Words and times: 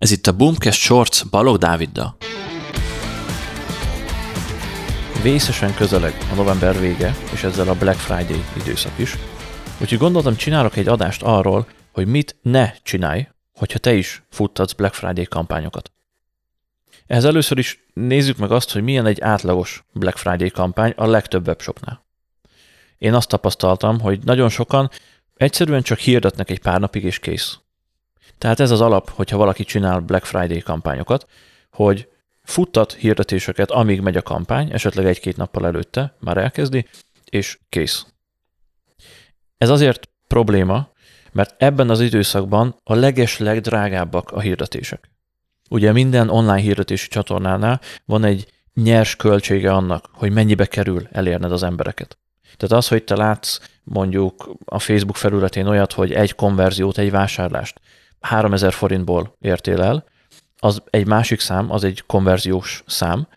Ez 0.00 0.10
itt 0.10 0.26
a 0.26 0.36
Boomcast 0.36 0.80
Shorts 0.80 1.30
Balog 1.30 1.56
Dáviddal. 1.56 2.16
Vészesen 5.22 5.74
közeleg 5.74 6.14
a 6.30 6.34
november 6.34 6.80
vége, 6.80 7.16
és 7.32 7.42
ezzel 7.42 7.68
a 7.68 7.74
Black 7.74 7.98
Friday 7.98 8.44
időszak 8.56 8.98
is. 8.98 9.16
Úgyhogy 9.80 9.98
gondoltam, 9.98 10.36
csinálok 10.36 10.76
egy 10.76 10.88
adást 10.88 11.22
arról, 11.22 11.66
hogy 11.92 12.06
mit 12.06 12.36
ne 12.42 12.72
csinálj, 12.82 13.28
hogyha 13.52 13.78
te 13.78 13.94
is 13.94 14.22
futtatsz 14.30 14.72
Black 14.72 14.94
Friday 14.94 15.24
kampányokat. 15.24 15.92
Ehhez 17.06 17.24
először 17.24 17.58
is 17.58 17.84
nézzük 17.94 18.36
meg 18.36 18.50
azt, 18.50 18.72
hogy 18.72 18.82
milyen 18.82 19.06
egy 19.06 19.20
átlagos 19.20 19.84
Black 19.92 20.16
Friday 20.16 20.50
kampány 20.50 20.92
a 20.96 21.06
legtöbb 21.06 21.46
webshopnál. 21.46 22.04
Én 22.98 23.14
azt 23.14 23.28
tapasztaltam, 23.28 24.00
hogy 24.00 24.20
nagyon 24.24 24.48
sokan 24.48 24.90
egyszerűen 25.36 25.82
csak 25.82 25.98
hirdetnek 25.98 26.50
egy 26.50 26.60
pár 26.60 26.80
napig 26.80 27.04
és 27.04 27.18
kész. 27.18 27.58
Tehát 28.38 28.60
ez 28.60 28.70
az 28.70 28.80
alap, 28.80 29.10
hogyha 29.10 29.36
valaki 29.36 29.64
csinál 29.64 30.00
Black 30.00 30.24
Friday 30.24 30.60
kampányokat, 30.60 31.26
hogy 31.70 32.08
futtat 32.42 32.92
hirdetéseket, 32.92 33.70
amíg 33.70 34.00
megy 34.00 34.16
a 34.16 34.22
kampány, 34.22 34.72
esetleg 34.72 35.06
egy-két 35.06 35.36
nappal 35.36 35.66
előtte 35.66 36.14
már 36.20 36.36
elkezdi, 36.36 36.86
és 37.24 37.58
kész. 37.68 38.06
Ez 39.58 39.68
azért 39.68 40.08
probléma, 40.26 40.88
mert 41.32 41.62
ebben 41.62 41.90
az 41.90 42.00
időszakban 42.00 42.76
a 42.84 42.94
leges 42.94 43.38
legdrágábbak 43.38 44.30
a 44.30 44.40
hirdetések. 44.40 45.10
Ugye 45.70 45.92
minden 45.92 46.28
online 46.28 46.60
hirdetési 46.60 47.08
csatornánál 47.08 47.80
van 48.04 48.24
egy 48.24 48.52
nyers 48.74 49.16
költsége 49.16 49.72
annak, 49.72 50.08
hogy 50.12 50.32
mennyibe 50.32 50.66
kerül 50.66 51.08
elérned 51.12 51.52
az 51.52 51.62
embereket. 51.62 52.18
Tehát 52.56 52.76
az, 52.84 52.88
hogy 52.88 53.04
te 53.04 53.16
látsz 53.16 53.58
mondjuk 53.84 54.50
a 54.64 54.78
Facebook 54.78 55.16
felületén 55.16 55.66
olyat, 55.66 55.92
hogy 55.92 56.12
egy 56.12 56.34
konverziót, 56.34 56.98
egy 56.98 57.10
vásárlást 57.10 57.80
3000 58.20 58.72
forintból 58.72 59.36
értél 59.40 59.82
el, 59.82 60.04
az 60.58 60.82
egy 60.90 61.06
másik 61.06 61.40
szám, 61.40 61.70
az 61.70 61.84
egy 61.84 62.02
konverziós 62.06 62.82
szám, 62.86 63.28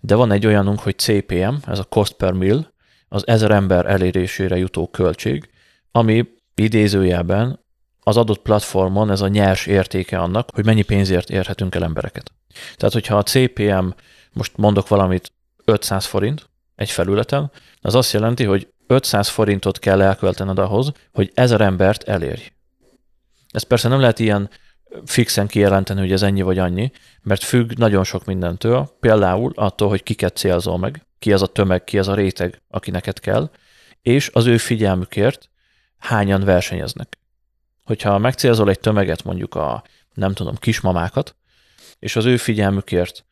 de 0.00 0.14
van 0.14 0.32
egy 0.32 0.46
olyanunk, 0.46 0.80
hogy 0.80 0.98
CPM, 0.98 1.54
ez 1.66 1.78
a 1.78 1.84
cost 1.84 2.12
per 2.12 2.32
mill, 2.32 2.66
az 3.08 3.26
ezer 3.26 3.50
ember 3.50 3.86
elérésére 3.86 4.56
jutó 4.56 4.88
költség, 4.88 5.50
ami 5.90 6.28
idézőjelben 6.54 7.60
az 8.00 8.16
adott 8.16 8.42
platformon 8.42 9.10
ez 9.10 9.20
a 9.20 9.28
nyers 9.28 9.66
értéke 9.66 10.18
annak, 10.18 10.48
hogy 10.54 10.64
mennyi 10.64 10.82
pénzért 10.82 11.30
érhetünk 11.30 11.74
el 11.74 11.84
embereket. 11.84 12.32
Tehát, 12.76 12.94
hogyha 12.94 13.16
a 13.16 13.22
CPM, 13.22 13.88
most 14.32 14.56
mondok 14.56 14.88
valamit, 14.88 15.32
500 15.64 16.04
forint 16.04 16.50
egy 16.74 16.90
felületen, 16.90 17.50
az 17.80 17.94
azt 17.94 18.12
jelenti, 18.12 18.44
hogy 18.44 18.68
500 18.86 19.28
forintot 19.28 19.78
kell 19.78 20.02
elköltened 20.02 20.58
ahhoz, 20.58 20.92
hogy 21.12 21.30
ezer 21.34 21.60
embert 21.60 22.02
elérj. 22.02 22.52
Ez 23.58 23.64
persze 23.64 23.88
nem 23.88 24.00
lehet 24.00 24.18
ilyen 24.18 24.50
fixen 25.04 25.46
kijelenteni, 25.46 26.00
hogy 26.00 26.12
ez 26.12 26.22
ennyi 26.22 26.42
vagy 26.42 26.58
annyi, 26.58 26.90
mert 27.22 27.44
függ 27.44 27.72
nagyon 27.72 28.04
sok 28.04 28.24
mindentől, 28.24 28.96
például 29.00 29.52
attól, 29.54 29.88
hogy 29.88 30.02
kiket 30.02 30.36
célzol 30.36 30.78
meg, 30.78 31.06
ki 31.18 31.32
az 31.32 31.42
a 31.42 31.46
tömeg, 31.46 31.84
ki 31.84 31.98
az 31.98 32.08
a 32.08 32.14
réteg, 32.14 32.62
aki 32.68 32.90
neked 32.90 33.20
kell, 33.20 33.50
és 34.02 34.30
az 34.32 34.46
ő 34.46 34.56
figyelmükért 34.56 35.50
hányan 35.98 36.44
versenyeznek. 36.44 37.18
Hogyha 37.84 38.18
megcélzol 38.18 38.68
egy 38.68 38.80
tömeget, 38.80 39.24
mondjuk 39.24 39.54
a, 39.54 39.84
nem 40.14 40.32
tudom, 40.32 40.54
kismamákat, 40.54 41.36
és 41.98 42.16
az 42.16 42.24
ő 42.24 42.36
figyelmükért 42.36 43.24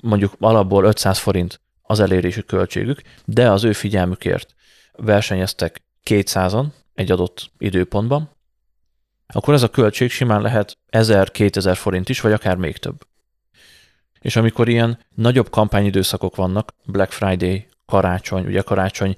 mondjuk 0.00 0.34
alapból 0.38 0.84
500 0.84 1.18
forint 1.18 1.60
az 1.82 2.00
elérési 2.00 2.44
költségük, 2.44 3.02
de 3.24 3.50
az 3.50 3.64
ő 3.64 3.72
figyelmükért 3.72 4.54
versenyeztek 4.92 5.82
200-an 6.04 6.66
egy 6.94 7.10
adott 7.10 7.50
időpontban, 7.58 8.34
akkor 9.34 9.54
ez 9.54 9.62
a 9.62 9.70
költség 9.70 10.10
simán 10.10 10.42
lehet 10.42 10.78
1000-2000 10.90 11.74
forint 11.76 12.08
is, 12.08 12.20
vagy 12.20 12.32
akár 12.32 12.56
még 12.56 12.76
több. 12.76 12.96
És 14.20 14.36
amikor 14.36 14.68
ilyen 14.68 14.98
nagyobb 15.14 15.50
kampányidőszakok 15.50 16.36
vannak, 16.36 16.74
Black 16.84 17.12
Friday, 17.12 17.66
karácsony, 17.86 18.46
ugye 18.46 18.60
karácsony, 18.60 19.16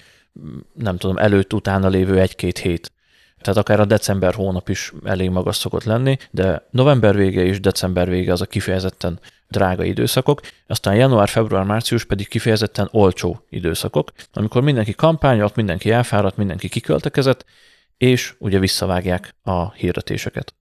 nem 0.74 0.96
tudom, 0.96 1.16
előtt, 1.16 1.52
utána 1.52 1.88
lévő 1.88 2.20
egy-két 2.20 2.58
hét, 2.58 2.92
tehát 3.40 3.60
akár 3.60 3.80
a 3.80 3.84
december 3.84 4.34
hónap 4.34 4.68
is 4.68 4.92
elég 5.04 5.30
magas 5.30 5.56
szokott 5.56 5.84
lenni, 5.84 6.16
de 6.30 6.66
november 6.70 7.16
vége 7.16 7.42
és 7.42 7.60
december 7.60 8.08
vége 8.08 8.32
az 8.32 8.40
a 8.40 8.46
kifejezetten 8.46 9.20
drága 9.48 9.84
időszakok, 9.84 10.40
aztán 10.66 10.94
január, 10.94 11.28
február, 11.28 11.64
március 11.64 12.04
pedig 12.04 12.28
kifejezetten 12.28 12.88
olcsó 12.90 13.44
időszakok, 13.48 14.12
amikor 14.32 14.62
mindenki 14.62 14.94
kampányolt, 14.94 15.56
mindenki 15.56 15.90
elfáradt, 15.90 16.36
mindenki 16.36 16.68
kiköltekezett, 16.68 17.44
és 17.98 18.34
ugye 18.38 18.58
visszavágják 18.58 19.34
a 19.42 19.72
hirdetéseket. 19.72 20.54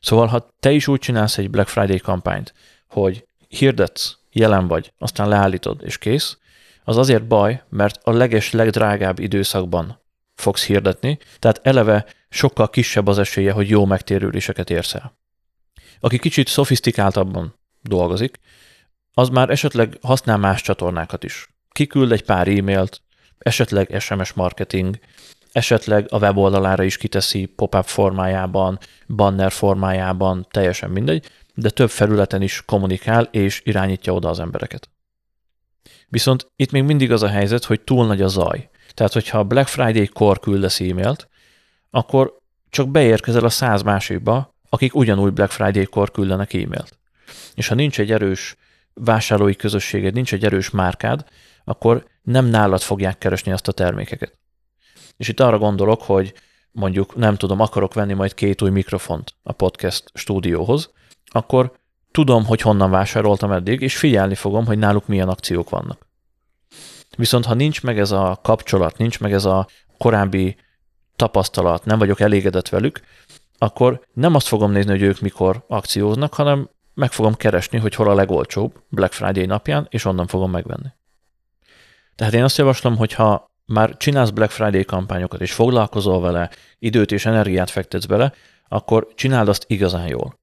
Szóval, 0.00 0.26
ha 0.26 0.54
te 0.60 0.70
is 0.70 0.88
úgy 0.88 1.00
csinálsz 1.00 1.38
egy 1.38 1.50
Black 1.50 1.68
Friday 1.68 1.98
kampányt, 1.98 2.54
hogy 2.88 3.26
hirdetsz, 3.48 4.18
jelen 4.32 4.68
vagy, 4.68 4.92
aztán 4.98 5.28
leállítod, 5.28 5.82
és 5.84 5.98
kész, 5.98 6.38
az 6.84 6.96
azért 6.96 7.26
baj, 7.26 7.62
mert 7.68 8.00
a 8.02 8.10
leges, 8.10 8.52
legdrágább 8.52 9.18
időszakban 9.18 10.00
fogsz 10.34 10.64
hirdetni, 10.64 11.18
tehát 11.38 11.60
eleve 11.62 12.06
sokkal 12.28 12.70
kisebb 12.70 13.06
az 13.06 13.18
esélye, 13.18 13.52
hogy 13.52 13.68
jó 13.68 13.84
megtérüléseket 13.84 14.70
érsz 14.70 14.94
el. 14.94 15.16
Aki 16.00 16.18
kicsit 16.18 16.48
szofisztikáltabban 16.48 17.58
dolgozik, 17.82 18.38
az 19.12 19.28
már 19.28 19.50
esetleg 19.50 19.98
használ 20.02 20.36
más 20.36 20.62
csatornákat 20.62 21.24
is. 21.24 21.48
Kiküld 21.70 22.12
egy 22.12 22.24
pár 22.24 22.48
e-mailt, 22.48 23.02
esetleg 23.38 24.00
SMS 24.00 24.32
marketing, 24.32 24.98
esetleg 25.58 26.06
a 26.10 26.18
weboldalára 26.18 26.82
is 26.82 26.96
kiteszi 26.96 27.44
pop-up 27.44 27.84
formájában, 27.84 28.78
banner 29.08 29.52
formájában, 29.52 30.46
teljesen 30.50 30.90
mindegy, 30.90 31.30
de 31.54 31.70
több 31.70 31.90
felületen 31.90 32.42
is 32.42 32.62
kommunikál 32.66 33.28
és 33.30 33.60
irányítja 33.64 34.12
oda 34.12 34.28
az 34.28 34.40
embereket. 34.40 34.88
Viszont 36.08 36.50
itt 36.56 36.70
még 36.70 36.82
mindig 36.82 37.12
az 37.12 37.22
a 37.22 37.28
helyzet, 37.28 37.64
hogy 37.64 37.80
túl 37.80 38.06
nagy 38.06 38.22
a 38.22 38.28
zaj. 38.28 38.70
Tehát, 38.94 39.12
hogyha 39.12 39.44
Black 39.44 39.68
Friday-kor 39.68 40.40
küldesz 40.40 40.80
e-mailt, 40.80 41.28
akkor 41.90 42.38
csak 42.70 42.88
beérkezel 42.88 43.44
a 43.44 43.48
száz 43.48 43.82
másikba, 43.82 44.54
akik 44.68 44.94
ugyanúgy 44.94 45.32
Black 45.32 45.50
Friday-kor 45.50 46.10
küldenek 46.10 46.54
e-mailt. 46.54 46.98
És 47.54 47.68
ha 47.68 47.74
nincs 47.74 48.00
egy 48.00 48.12
erős 48.12 48.56
vásárlói 48.94 49.56
közösséged, 49.56 50.14
nincs 50.14 50.32
egy 50.32 50.44
erős 50.44 50.70
márkád, 50.70 51.24
akkor 51.64 52.06
nem 52.22 52.46
nálad 52.46 52.80
fogják 52.80 53.18
keresni 53.18 53.52
azt 53.52 53.68
a 53.68 53.72
termékeket. 53.72 54.38
És 55.18 55.28
itt 55.28 55.40
arra 55.40 55.58
gondolok, 55.58 56.02
hogy 56.02 56.34
mondjuk 56.70 57.16
nem 57.16 57.36
tudom, 57.36 57.60
akarok 57.60 57.94
venni 57.94 58.12
majd 58.12 58.34
két 58.34 58.62
új 58.62 58.70
mikrofont 58.70 59.34
a 59.42 59.52
podcast 59.52 60.10
stúdióhoz, 60.14 60.92
akkor 61.26 61.72
tudom, 62.10 62.46
hogy 62.46 62.60
honnan 62.60 62.90
vásároltam 62.90 63.52
eddig, 63.52 63.80
és 63.80 63.96
figyelni 63.96 64.34
fogom, 64.34 64.66
hogy 64.66 64.78
náluk 64.78 65.06
milyen 65.06 65.28
akciók 65.28 65.70
vannak. 65.70 66.06
Viszont 67.16 67.44
ha 67.44 67.54
nincs 67.54 67.82
meg 67.82 67.98
ez 67.98 68.10
a 68.10 68.38
kapcsolat, 68.42 68.98
nincs 68.98 69.20
meg 69.20 69.32
ez 69.32 69.44
a 69.44 69.66
korábbi 69.98 70.56
tapasztalat, 71.16 71.84
nem 71.84 71.98
vagyok 71.98 72.20
elégedett 72.20 72.68
velük, 72.68 73.00
akkor 73.58 74.00
nem 74.12 74.34
azt 74.34 74.46
fogom 74.46 74.70
nézni, 74.70 74.90
hogy 74.90 75.02
ők 75.02 75.20
mikor 75.20 75.64
akcióznak, 75.68 76.34
hanem 76.34 76.70
meg 76.94 77.12
fogom 77.12 77.34
keresni, 77.34 77.78
hogy 77.78 77.94
hol 77.94 78.10
a 78.10 78.14
legolcsóbb 78.14 78.82
Black 78.88 79.12
Friday 79.12 79.46
napján, 79.46 79.86
és 79.90 80.04
onnan 80.04 80.26
fogom 80.26 80.50
megvenni. 80.50 80.88
Tehát 82.14 82.34
én 82.34 82.42
azt 82.42 82.56
javaslom, 82.56 82.96
hogy 82.96 83.12
ha 83.12 83.47
már 83.68 83.96
csinálsz 83.96 84.30
Black 84.30 84.50
Friday 84.50 84.84
kampányokat, 84.84 85.40
és 85.40 85.52
foglalkozol 85.52 86.20
vele, 86.20 86.50
időt 86.78 87.12
és 87.12 87.26
energiát 87.26 87.70
fektetsz 87.70 88.04
bele, 88.04 88.32
akkor 88.68 89.08
csináld 89.14 89.48
azt 89.48 89.64
igazán 89.66 90.06
jól. 90.06 90.38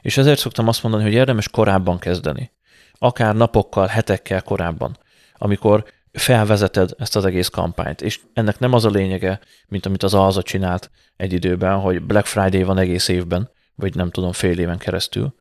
És 0.00 0.16
ezért 0.16 0.38
szoktam 0.38 0.68
azt 0.68 0.82
mondani, 0.82 1.02
hogy 1.04 1.12
érdemes 1.12 1.48
korábban 1.48 1.98
kezdeni. 1.98 2.52
Akár 2.98 3.34
napokkal, 3.34 3.86
hetekkel 3.86 4.42
korábban, 4.42 4.98
amikor 5.34 5.84
felvezeted 6.12 6.90
ezt 6.98 7.16
az 7.16 7.24
egész 7.24 7.48
kampányt. 7.48 8.02
És 8.02 8.20
ennek 8.32 8.58
nem 8.58 8.72
az 8.72 8.84
a 8.84 8.90
lényege, 8.90 9.40
mint 9.68 9.86
amit 9.86 10.02
az 10.02 10.14
Alza 10.14 10.42
csinált 10.42 10.90
egy 11.16 11.32
időben, 11.32 11.78
hogy 11.78 12.02
Black 12.02 12.26
Friday 12.26 12.62
van 12.62 12.78
egész 12.78 13.08
évben, 13.08 13.50
vagy 13.74 13.94
nem 13.94 14.10
tudom, 14.10 14.32
fél 14.32 14.58
éven 14.58 14.78
keresztül, 14.78 15.34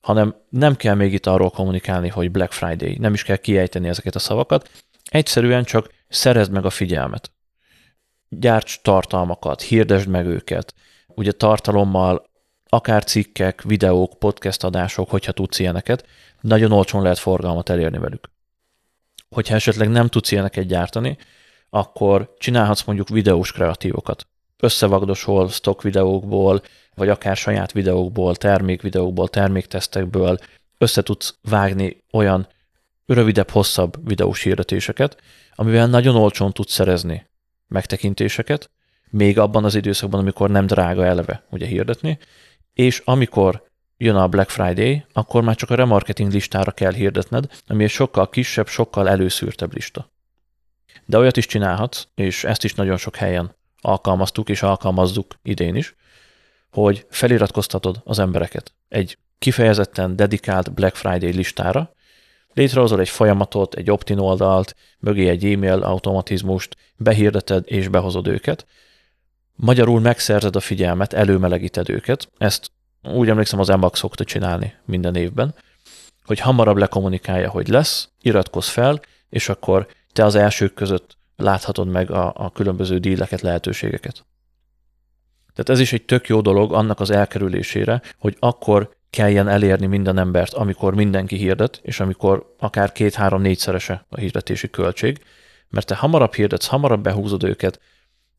hanem 0.00 0.34
nem 0.48 0.76
kell 0.76 0.94
még 0.94 1.12
itt 1.12 1.26
arról 1.26 1.50
kommunikálni, 1.50 2.08
hogy 2.08 2.30
Black 2.30 2.52
Friday, 2.52 2.96
nem 2.98 3.14
is 3.14 3.22
kell 3.22 3.36
kiejteni 3.36 3.88
ezeket 3.88 4.14
a 4.14 4.18
szavakat, 4.18 4.70
egyszerűen 5.04 5.64
csak 5.64 5.88
szerezd 6.14 6.52
meg 6.52 6.64
a 6.64 6.70
figyelmet. 6.70 7.32
Gyárts 8.28 8.80
tartalmakat, 8.82 9.62
hirdesd 9.62 10.08
meg 10.08 10.26
őket. 10.26 10.74
Ugye 11.06 11.32
tartalommal, 11.32 12.30
akár 12.68 13.04
cikkek, 13.04 13.62
videók, 13.62 14.18
podcast 14.18 14.64
adások, 14.64 15.10
hogyha 15.10 15.32
tudsz 15.32 15.58
ilyeneket, 15.58 16.06
nagyon 16.40 16.72
olcsón 16.72 17.02
lehet 17.02 17.18
forgalmat 17.18 17.68
elérni 17.68 17.98
velük. 17.98 18.30
Hogyha 19.28 19.54
esetleg 19.54 19.88
nem 19.88 20.08
tudsz 20.08 20.30
ilyeneket 20.30 20.66
gyártani, 20.66 21.18
akkor 21.70 22.34
csinálhatsz 22.38 22.84
mondjuk 22.84 23.08
videós 23.08 23.52
kreatívokat. 23.52 24.26
Összevagdosol 24.60 25.48
stock 25.48 25.82
videókból, 25.82 26.62
vagy 26.94 27.08
akár 27.08 27.36
saját 27.36 27.72
videókból, 27.72 28.36
termékvideókból, 28.36 29.28
terméktesztekből 29.28 30.38
össze 30.78 31.02
tudsz 31.02 31.38
vágni 31.42 32.04
olyan 32.12 32.46
rövidebb, 33.06 33.50
hosszabb 33.50 34.08
videós 34.08 34.42
hirdetéseket, 34.42 35.22
amivel 35.54 35.86
nagyon 35.86 36.16
olcsón 36.16 36.52
tudsz 36.52 36.72
szerezni 36.72 37.26
megtekintéseket, 37.68 38.70
még 39.10 39.38
abban 39.38 39.64
az 39.64 39.74
időszakban, 39.74 40.20
amikor 40.20 40.50
nem 40.50 40.66
drága 40.66 41.04
eleve 41.04 41.44
ugye 41.50 41.66
hirdetni, 41.66 42.18
és 42.72 43.02
amikor 43.04 43.70
jön 43.96 44.16
a 44.16 44.28
Black 44.28 44.50
Friday, 44.50 45.04
akkor 45.12 45.42
már 45.42 45.56
csak 45.56 45.70
a 45.70 45.74
remarketing 45.74 46.32
listára 46.32 46.70
kell 46.72 46.92
hirdetned, 46.92 47.46
ami 47.66 47.84
egy 47.84 47.90
sokkal 47.90 48.28
kisebb, 48.28 48.68
sokkal 48.68 49.08
előszűrtebb 49.08 49.74
lista. 49.74 50.12
De 51.06 51.18
olyat 51.18 51.36
is 51.36 51.46
csinálhatsz, 51.46 52.06
és 52.14 52.44
ezt 52.44 52.64
is 52.64 52.74
nagyon 52.74 52.96
sok 52.96 53.16
helyen 53.16 53.56
alkalmaztuk 53.80 54.48
és 54.48 54.62
alkalmazzuk 54.62 55.34
idén 55.42 55.74
is, 55.74 55.94
hogy 56.70 57.06
feliratkoztatod 57.10 58.00
az 58.04 58.18
embereket 58.18 58.72
egy 58.88 59.18
kifejezetten 59.38 60.16
dedikált 60.16 60.72
Black 60.72 60.96
Friday 60.96 61.32
listára, 61.32 61.93
létrehozol 62.54 63.00
egy 63.00 63.08
folyamatot, 63.08 63.74
egy 63.74 63.90
opt-in 63.90 64.18
oldalt, 64.18 64.74
mögé 64.98 65.28
egy 65.28 65.44
e-mail 65.44 65.82
automatizmust, 65.82 66.76
behirdeted 66.96 67.64
és 67.66 67.88
behozod 67.88 68.26
őket, 68.26 68.66
magyarul 69.56 70.00
megszerzed 70.00 70.56
a 70.56 70.60
figyelmet, 70.60 71.12
előmelegíted 71.12 71.88
őket, 71.88 72.28
ezt 72.38 72.70
úgy 73.02 73.28
emlékszem 73.28 73.60
az 73.60 73.68
Emax 73.68 73.98
szokta 73.98 74.24
csinálni 74.24 74.74
minden 74.84 75.14
évben, 75.14 75.54
hogy 76.24 76.38
hamarabb 76.38 76.76
lekommunikálja, 76.76 77.50
hogy 77.50 77.68
lesz, 77.68 78.08
iratkozz 78.20 78.68
fel, 78.68 79.00
és 79.28 79.48
akkor 79.48 79.86
te 80.12 80.24
az 80.24 80.34
elsők 80.34 80.74
között 80.74 81.16
láthatod 81.36 81.88
meg 81.88 82.10
a, 82.10 82.32
a 82.36 82.50
különböző 82.50 82.98
díleket, 82.98 83.40
lehetőségeket. 83.40 84.24
Tehát 85.54 85.68
ez 85.68 85.80
is 85.80 85.92
egy 85.92 86.04
tök 86.04 86.28
jó 86.28 86.40
dolog 86.40 86.72
annak 86.72 87.00
az 87.00 87.10
elkerülésére, 87.10 88.02
hogy 88.18 88.36
akkor 88.38 88.96
kelljen 89.14 89.48
elérni 89.48 89.86
minden 89.86 90.18
embert, 90.18 90.52
amikor 90.52 90.94
mindenki 90.94 91.36
hirdet, 91.36 91.80
és 91.82 92.00
amikor 92.00 92.54
akár 92.58 92.92
két-három-négyszerese 92.92 94.06
a 94.08 94.18
hirdetési 94.18 94.70
költség, 94.70 95.24
mert 95.68 95.86
te 95.86 95.94
hamarabb 95.94 96.34
hirdetsz, 96.34 96.66
hamarabb 96.66 97.02
behúzod 97.02 97.44
őket, 97.44 97.80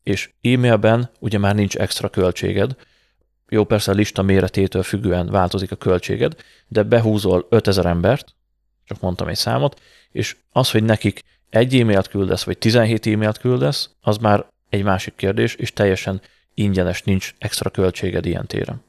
és 0.02 0.30
e-mailben 0.42 1.10
ugye 1.18 1.38
már 1.38 1.54
nincs 1.54 1.76
extra 1.76 2.08
költséged, 2.08 2.76
jó, 3.48 3.64
persze 3.64 3.90
a 3.90 3.94
lista 3.94 4.22
méretétől 4.22 4.82
függően 4.82 5.26
változik 5.30 5.72
a 5.72 5.76
költséged, 5.76 6.34
de 6.68 6.82
behúzol 6.82 7.46
5000 7.50 7.86
embert, 7.86 8.34
csak 8.84 9.00
mondtam 9.00 9.28
egy 9.28 9.36
számot, 9.36 9.80
és 10.10 10.36
az, 10.52 10.70
hogy 10.70 10.82
nekik 10.82 11.20
egy 11.50 11.80
e-mailt 11.80 12.08
küldesz, 12.08 12.44
vagy 12.44 12.58
17 12.58 13.06
e-mailt 13.06 13.38
küldesz, 13.38 13.90
az 14.00 14.16
már 14.16 14.46
egy 14.68 14.82
másik 14.82 15.14
kérdés, 15.14 15.54
és 15.54 15.72
teljesen 15.72 16.20
ingyenes, 16.54 17.02
nincs 17.02 17.34
extra 17.38 17.70
költséged 17.70 18.26
ilyen 18.26 18.46
téren. 18.46 18.85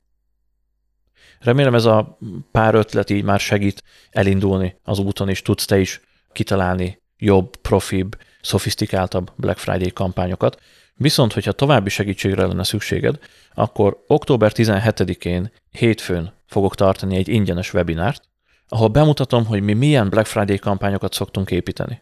Remélem 1.39 1.75
ez 1.75 1.85
a 1.85 2.17
pár 2.51 2.75
ötlet 2.75 3.09
így 3.09 3.23
már 3.23 3.39
segít 3.39 3.83
elindulni 4.09 4.75
az 4.83 4.99
úton, 4.99 5.29
és 5.29 5.41
tudsz 5.41 5.65
te 5.65 5.79
is 5.79 6.01
kitalálni 6.31 7.01
jobb, 7.17 7.55
profibb, 7.55 8.17
szofisztikáltabb 8.41 9.31
Black 9.35 9.57
Friday 9.57 9.91
kampányokat. 9.91 10.61
Viszont, 10.95 11.33
hogyha 11.33 11.51
további 11.51 11.89
segítségre 11.89 12.45
lenne 12.45 12.63
szükséged, 12.63 13.19
akkor 13.53 14.03
október 14.07 14.51
17-én 14.55 15.51
hétfőn 15.71 16.33
fogok 16.45 16.75
tartani 16.75 17.15
egy 17.15 17.27
ingyenes 17.27 17.73
webinárt, 17.73 18.23
ahol 18.67 18.87
bemutatom, 18.87 19.45
hogy 19.45 19.61
mi 19.61 19.73
milyen 19.73 20.09
Black 20.09 20.27
Friday 20.27 20.57
kampányokat 20.57 21.13
szoktunk 21.13 21.51
építeni. 21.51 22.01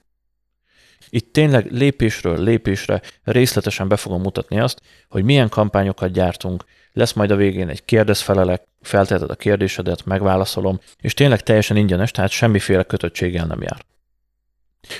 Itt 1.10 1.34
tényleg 1.34 1.72
lépésről 1.72 2.44
lépésre 2.44 3.02
részletesen 3.24 3.88
be 3.88 3.96
fogom 3.96 4.22
mutatni 4.22 4.60
azt, 4.60 4.82
hogy 5.10 5.24
milyen 5.24 5.50
kampányokat 5.50 6.12
gyártunk, 6.12 6.66
lesz 6.94 7.14
majd 7.14 7.32
a 7.32 7.36
végén 7.36 7.70
egy 7.70 7.86
kérdezfelelek, 7.86 8.64
felteheted 8.82 9.30
a 9.30 9.36
kérdésedet, 9.36 10.06
megválaszolom, 10.06 10.80
és 11.02 11.14
tényleg 11.14 11.42
teljesen 11.42 11.78
ingyenes, 11.78 12.12
tehát 12.12 12.30
semmiféle 12.30 12.84
kötöttséggel 12.84 13.46
nem 13.46 13.62
jár. 13.62 13.86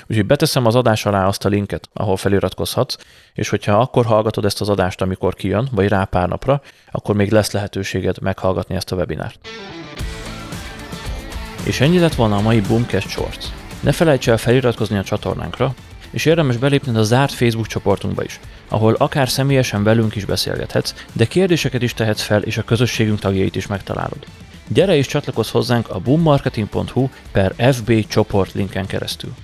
Úgyhogy 0.06 0.26
beteszem 0.26 0.66
az 0.66 0.74
adás 0.74 1.06
alá 1.06 1.26
azt 1.26 1.44
a 1.44 1.48
linket, 1.48 1.88
ahol 1.92 2.16
feliratkozhatsz, 2.16 2.96
és 3.34 3.48
hogyha 3.48 3.78
akkor 3.78 4.04
hallgatod 4.04 4.44
ezt 4.44 4.60
az 4.60 4.68
adást, 4.68 5.00
amikor 5.00 5.34
kijön, 5.34 5.68
vagy 5.72 5.88
rá 5.88 6.04
pár 6.04 6.28
napra, 6.28 6.62
akkor 6.90 7.14
még 7.14 7.30
lesz 7.30 7.52
lehetőséged 7.52 8.20
meghallgatni 8.20 8.74
ezt 8.74 8.92
a 8.92 8.96
webinárt. 8.96 9.48
És 11.64 11.80
ennyi 11.80 11.98
lett 11.98 12.14
volna 12.14 12.36
a 12.36 12.40
mai 12.40 12.60
Boomcast 12.60 13.08
Shorts. 13.08 13.46
Ne 13.80 13.92
felejts 13.92 14.28
el 14.28 14.36
feliratkozni 14.36 14.98
a 14.98 15.02
csatornánkra, 15.02 15.74
és 16.10 16.24
érdemes 16.24 16.56
belépni 16.56 16.96
a 16.96 17.02
zárt 17.02 17.32
Facebook 17.32 17.66
csoportunkba 17.66 18.24
is, 18.24 18.40
ahol 18.68 18.94
akár 18.94 19.28
személyesen 19.28 19.82
velünk 19.82 20.16
is 20.16 20.24
beszélgethetsz, 20.24 20.94
de 21.12 21.24
kérdéseket 21.24 21.82
is 21.82 21.94
tehetsz 21.94 22.22
fel, 22.22 22.42
és 22.42 22.58
a 22.58 22.62
közösségünk 22.62 23.18
tagjait 23.18 23.56
is 23.56 23.66
megtalálod. 23.66 24.26
Gyere 24.68 24.96
és 24.96 25.06
csatlakozz 25.06 25.50
hozzánk 25.50 25.88
a 25.88 25.98
boommarketing.hu 25.98 27.08
per 27.32 27.72
FB 27.74 28.06
csoport 28.06 28.52
linken 28.52 28.86
keresztül. 28.86 29.34